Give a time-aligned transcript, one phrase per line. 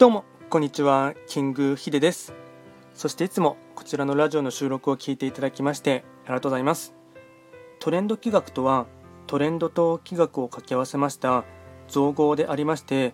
[0.00, 1.12] どうもこんにちは。
[1.26, 2.32] キングヒデです。
[2.94, 6.94] そしていつもこちらのラジオの収録を聞いていただきましてありがとうございます。
[7.80, 8.86] トレンド企画とは
[9.26, 11.44] トレンドと企画を掛け合わせました
[11.86, 13.12] 造語でありまして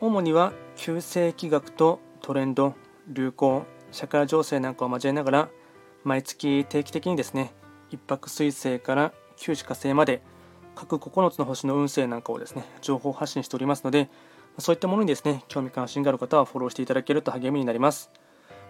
[0.00, 2.76] 主には旧世企画とトレンド
[3.08, 5.48] 流行社会情勢なんかを交えながら
[6.04, 7.52] 毎月定期的にですね
[7.90, 10.22] 一泊水星から九死火星まで
[10.76, 14.08] 各9つの星の運勢なんかをですね情報発信しておりますので
[14.58, 18.10] そういったものにですね興味関心がある方はフォローしていただけると励みになります。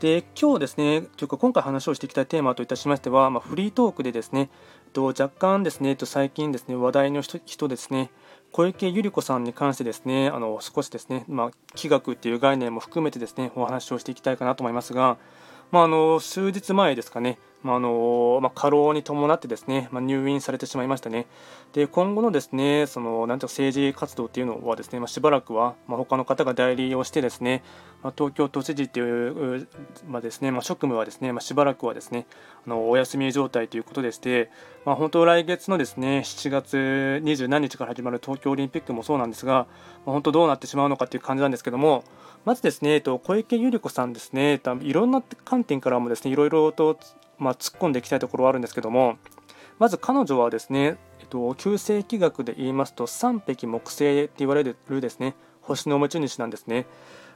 [0.00, 4.50] で今日ですねというか今回話をしていきたいテーマといたしましては、まあ、フリートークでですね
[4.92, 8.10] と若干ですねと最近ですね話題の人ですね
[8.52, 15.16] 小池百合子さんに関してですねあの少しですね、まあ、気学っていう概念も含めてですねお話をしていきたいかなと思いますが、
[15.70, 17.38] まあ、あの数日前ですかね
[17.74, 21.26] あのまあ、過労に伴ってですね、まあ、入院されてしまいましたね。
[21.72, 27.62] で今後のですねそのなんていうか政治活動っていうのはですね、まあ、しばらくは、まあ、他の方が代理をしてですね、
[28.02, 29.68] まあ、東京都知事っていう、
[30.06, 32.26] まあですねまあ、職務はですね、まあ、しばらくはですね
[32.66, 34.50] あのお休み状態ということでして、
[34.84, 36.76] まあ、本当来月のですね7月
[37.24, 39.66] 20何日から始まる東京オリンピックもそうなんですが、まあ、
[40.12, 42.04] 本当どうなってしまうのかっていう感じなんですけども
[42.44, 46.98] まずですね、えっと、小池百合子さんですねいろんな観点からもですねいろいろと
[47.38, 49.18] まあ、突っ込んでいきたいところはあるんですけども
[49.78, 56.86] まず彼女はですね、えっと、旧世紀学で言いますと3匹木星って言われるですね星の持ち主なんですね。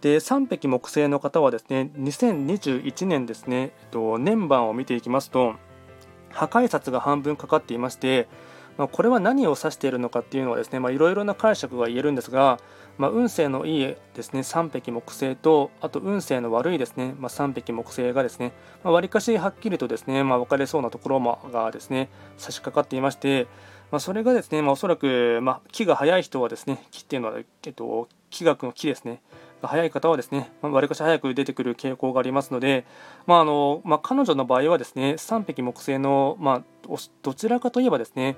[0.00, 5.54] で3匹木星の方はですね2021年ですね、えっと、年番を見ていきますと
[6.30, 8.28] 破壊札が半分かかっていまして
[8.76, 12.58] まあ、これは何を指しているのかっていうのはですねいろいろな解釈が言えるんですが、
[12.98, 18.52] まあ、運勢のいいですね3匹木星とあと運勢の悪いですね、まあ、3匹木星がですね
[18.82, 23.46] わり、かしはっきりとですね、まあ、分かれそうなところもがですね差し掛かっていまして、
[23.90, 29.22] まあ、それがですね、まあ、おそらく、まあ、木が早い人はですね木っていうのは、えっと、気学の木ですね
[29.66, 32.84] 早い方はですね、わりかし早く出てくる傾向がありますので、
[33.26, 36.62] まああのまあ、彼女の場合はですね、3匹木星の、まあ、
[37.22, 38.36] どちらかといえばですね、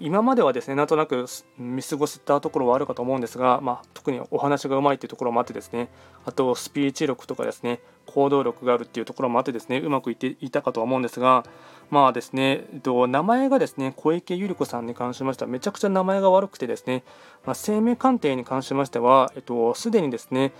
[0.00, 1.26] 今まではですね、なんとなく
[1.58, 5.88] 見過ごしたところはあるかと思うんですが、まあ、特にお話がうまいというところもあってですね、
[6.24, 11.44] あとスピーチ力とかですね、行動力があるっていうところもあってですね、うまくいっていたかとは思うんですが、
[11.90, 17.04] まあですね、名前がですね、小池百合子さんに関しましては、めちゃくちゃ名前が悪くてですね、
[17.44, 20.52] まあ、生命鑑定に関しましては、えっと、すでにですね、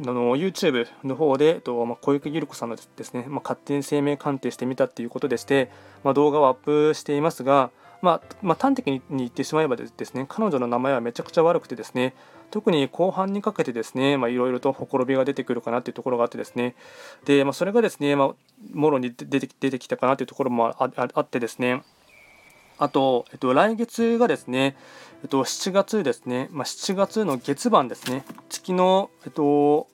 [0.00, 5.70] あの YouTube の方で、とまあ、小池百合子さんのですね、まあ、勝手に生命鑑定してみたということでして、
[6.02, 7.70] まあ、動画をアップしていますが、
[8.02, 12.14] まあま、端的に言ってしまえばですね彼女の名前はめちゃくちゃ悪くてですね
[12.50, 16.74] 特に後半にかけてですねいろいろとほころびが出てくるかなというところがあってですね
[17.24, 18.34] で、まあ、それがですね、ま、
[18.72, 21.82] もろに出て出てきたかなというところもあってですね
[22.78, 24.76] あと、えっと、来月がですね、
[25.22, 29.86] えっと、7月ですね、まあ、7月の月番ですね、月の、えっと、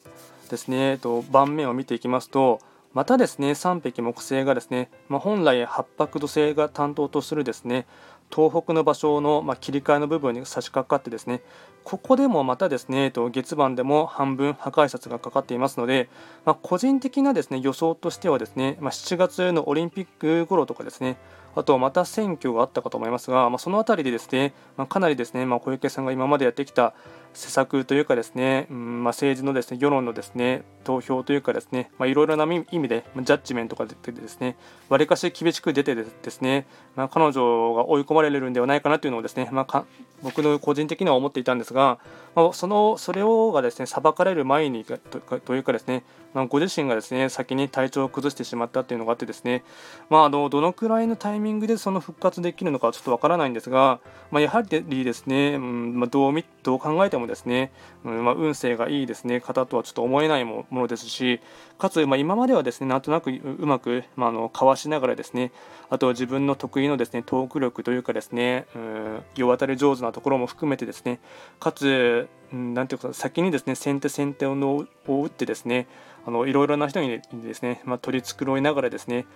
[0.51, 2.61] ですね、えっと、盤面を見ていきますと、
[2.93, 7.87] またですね、3匹木星がですね、まあ、本来八白土星が担当とするですね、
[8.35, 11.43] 東北の場所の、ま切り替えの部分に差し掛かってですね、
[11.85, 16.09] ここでもまたですね、えっと月番でも半分破壊札がかかっていますので、
[16.45, 21.17] まあ、個人的なですね予想としてはですね、まあ、7月のオリンピック頃とかですね、
[21.57, 26.95] あとまた選挙があったかと思いますが、まあ、その辺りでですね、ま、かなりですね、ま、小池さんが今までやってきた
[27.33, 34.57] 施策というかですね、うんまあ、政治のですね世論のですね投票というかですね、まあ、いろいろな意味でジャッジメントが出てですね、
[34.89, 39.85] わりかし厳しく出てですね、まあ、彼女が追い込まれるんではないかなというのをですね、まあ、
[40.23, 41.99] 僕の個人的には思っていたんですが、
[42.35, 46.05] まあ、そのそれをがですね裁かれる前にというかですね、
[46.35, 49.65] まあ、ご自身がですね先に体調を崩してしまったというのがあってですね、
[50.09, 57.73] まあ、あのどのくらいのタイミングでその復活できるのかちょっとわからないんですが、まあ、やはりですね、うんまあ、どうどう考えてもですね、
[58.05, 61.41] うんまあ、運勢がいいですね方とはちょっと思えないものですし
[61.79, 65.53] かつ、まあ、今まではですねなんとなくうまく、まあ、あのかわしながらですね
[65.89, 71.21] あと自分の得意のですねトーク力というかですね、うん、世渡り上手なところも含めてですね
[71.59, 75.87] かつなんていうか先にですね先手先手を打ってですね
[76.27, 79.27] あのいろいろな人にですね、まあ、取り繕いながらですね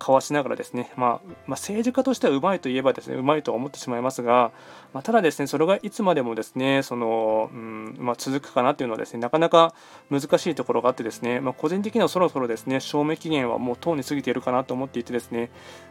[0.00, 4.50] 交わしながらですね、まあ、まあ、政治家としてはうまいといえばですねうまいとは思ってしまいますが、
[4.92, 9.72] まあ、ただですねそれがいつまでもですねその、うんまあ、続くかなというのはですねなかなか
[10.10, 15.50] 難しいところがあってですね、ま個人的にはそろそろですね賞味期限はもうとうに過ぎているかなと思っていてですね、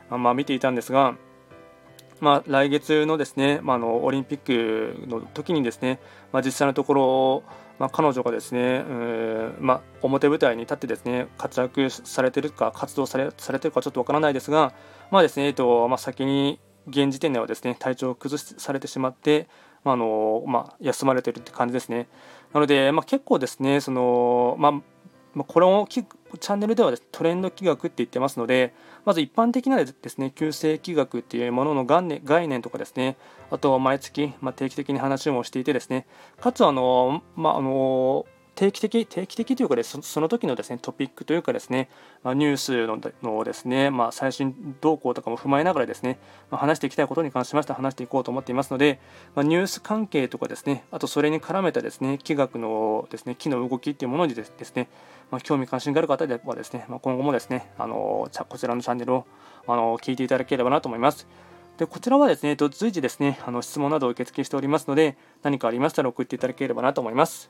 [0.10, 1.16] まあ、見ていたんですが
[2.24, 6.00] まあ、来月のですね、まあ、のオリンピックの時にですね、
[6.31, 7.44] まあ、実際のところ、
[7.80, 8.86] まあ、彼女がですね、
[9.60, 14.74] まあ、表舞台に立ってですね活躍されてるか活動されされてるかちょっとわからないですが、
[15.12, 19.50] まあですねえっとまあ、先に現時点ではですね体調を崩されてしまって、
[19.84, 22.08] まああのまあ、休まれてるって感じですね。
[22.54, 24.81] なので、まあ、結構ですね、そのまあ、
[25.33, 28.74] まこのチャンネルではです、ね、トレンド企学って言ってますので、
[29.06, 33.18] まず一般的なですね、旧世気学っていうものの概念概念とかですね、
[33.51, 36.06] あと毎月、まあ、定期的に話もしていてですね、
[36.39, 38.25] かつあの、まあ、あの
[38.56, 41.90] 定期的、定期的というかです、その時のですね、トピックというかですね、
[42.24, 46.20] まあ、ニュースののですね、まあ、最新動向とかも踏まえながらですね、
[46.52, 49.00] まあ、話していきたいことに関しまして話していこうと思っていますので、
[49.36, 54.88] まあ、ニュース関係とかですね、あとそれに絡めたですね、気学のですね、木の動きっていうものにですね、
[55.32, 59.26] まあ、興味関心がある方ではですね、まあ、今後もですね、あのこちらのチャンネルを
[59.68, 61.28] あの聞いていただければなと思います。
[61.78, 67.50] でこちらはですね、随時ですね、あの質問などを受付しておりますので、何かありましたら送っていただければなと思います。